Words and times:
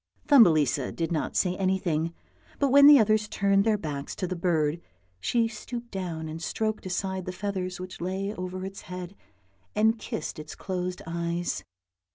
Thumbelisa 0.27 0.91
did 0.91 1.11
not 1.11 1.35
say 1.35 1.55
anything, 1.57 2.11
but 2.57 2.69
when 2.71 2.87
the 2.87 2.97
others 2.97 3.27
turned 3.27 3.65
their 3.65 3.77
backs 3.77 4.15
to 4.15 4.25
the 4.25 4.35
bird, 4.35 4.81
she 5.19 5.47
stooped 5.47 5.91
down 5.91 6.27
and 6.27 6.41
stroked 6.41 6.87
aside 6.87 7.25
the 7.25 7.31
feathers 7.31 7.79
which 7.79 8.01
lay 8.01 8.33
over 8.33 8.65
its 8.65 8.81
head, 8.89 9.15
and 9.75 9.99
kissed 9.99 10.39
its 10.39 10.55
closed 10.55 11.03
eyes. 11.05 11.63